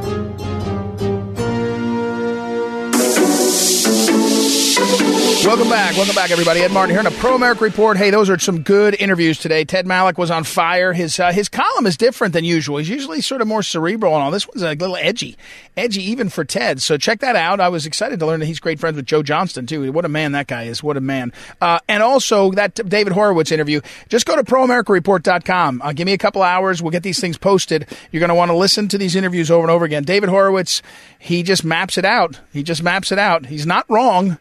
[5.45, 5.95] Welcome back.
[5.95, 6.61] Welcome back, everybody.
[6.61, 7.97] Ed Martin here in a Pro America Report.
[7.97, 9.63] Hey, those are some good interviews today.
[9.63, 10.91] Ted Malloch was on fire.
[10.91, 12.77] His uh, his column is different than usual.
[12.77, 14.31] He's usually sort of more cerebral and all.
[14.31, 15.37] This one's a little edgy,
[15.77, 16.81] edgy even for Ted.
[16.81, 17.59] So check that out.
[17.59, 19.91] I was excited to learn that he's great friends with Joe Johnston too.
[19.91, 20.81] What a man that guy is.
[20.81, 21.31] What a man.
[21.61, 23.81] Uh, and also that David Horowitz interview.
[24.09, 25.81] Just go to proamericareport.com.
[25.83, 26.81] Uh, give me a couple hours.
[26.81, 27.87] We'll get these things posted.
[28.11, 30.05] You're going to want to listen to these interviews over and over again.
[30.05, 30.81] David Horowitz,
[31.19, 32.39] he just maps it out.
[32.51, 33.45] He just maps it out.
[33.45, 34.39] He's not wrong.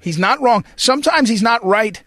[0.00, 0.64] He's not wrong.
[0.76, 2.02] Sometimes he's not right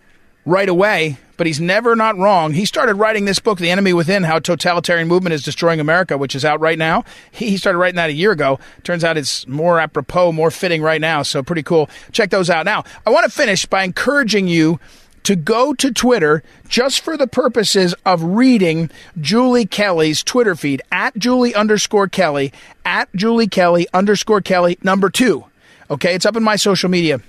[0.45, 2.53] right away, but he's never not wrong.
[2.53, 6.35] He started writing this book, The Enemy Within How Totalitarian Movement is Destroying America, which
[6.35, 7.03] is out right now.
[7.31, 8.59] He started writing that a year ago.
[8.83, 11.21] Turns out it's more apropos, more fitting right now.
[11.21, 11.89] So pretty cool.
[12.11, 12.65] Check those out.
[12.65, 14.79] Now, I want to finish by encouraging you
[15.23, 21.17] to go to Twitter just for the purposes of reading Julie Kelly's Twitter feed at
[21.17, 22.51] Julie underscore Kelly,
[22.85, 25.45] at Julie Kelly underscore Kelly number two.
[25.91, 27.19] Okay, it's up in my social media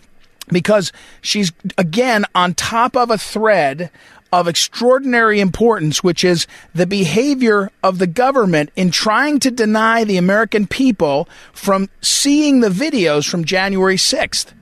[0.52, 3.90] because she's again on top of a thread
[4.32, 10.16] of extraordinary importance, which is the behavior of the government in trying to deny the
[10.16, 14.52] American people from seeing the videos from January 6th.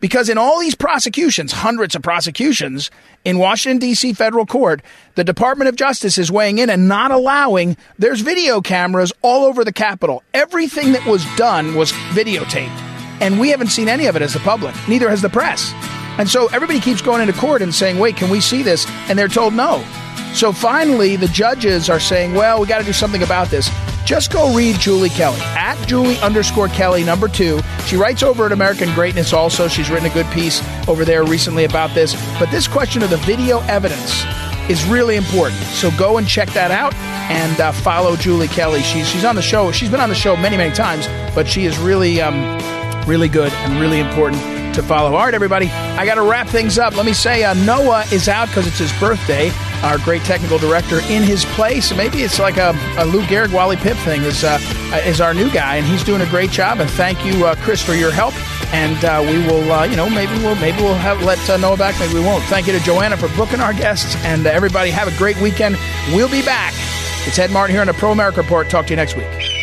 [0.00, 2.88] Because in all these prosecutions, hundreds of prosecutions
[3.24, 4.12] in Washington, D.C.
[4.12, 4.80] federal court,
[5.16, 9.64] the Department of Justice is weighing in and not allowing, there's video cameras all over
[9.64, 10.22] the Capitol.
[10.32, 12.97] Everything that was done was videotaped.
[13.20, 15.72] And we haven't seen any of it as the public, neither has the press.
[16.18, 18.86] And so everybody keeps going into court and saying, wait, can we see this?
[19.08, 19.84] And they're told no.
[20.34, 23.70] So finally, the judges are saying, well, we got to do something about this.
[24.04, 27.60] Just go read Julie Kelly at Julie underscore Kelly number two.
[27.86, 29.68] She writes over at American Greatness also.
[29.68, 32.14] She's written a good piece over there recently about this.
[32.38, 34.24] But this question of the video evidence
[34.68, 35.60] is really important.
[35.60, 38.80] So go and check that out and uh, follow Julie Kelly.
[38.82, 39.72] She's she's on the show.
[39.72, 42.34] She's been on the show many many times, but she is really um,
[43.08, 44.42] really good and really important
[44.74, 45.16] to follow.
[45.16, 46.94] All right, everybody, I got to wrap things up.
[46.96, 49.50] Let me say uh, Noah is out because it's his birthday.
[49.82, 51.94] Our great technical director in his place.
[51.96, 54.22] Maybe it's like a, a Lou Gehrig, Wally Pipp thing.
[54.22, 54.58] Is uh,
[55.04, 56.80] is our new guy, and he's doing a great job.
[56.80, 58.34] And thank you, uh, Chris, for your help.
[58.74, 61.76] And uh, we will, uh, you know, maybe we'll maybe we'll have let uh, Noah
[61.76, 61.98] back.
[61.98, 62.44] Maybe we won't.
[62.44, 65.76] Thank you to Joanna for booking our guests, and everybody have a great weekend.
[66.08, 66.74] We'll be back.
[67.26, 68.68] It's Ed Martin here on the Pro America Report.
[68.68, 69.57] Talk to you next week.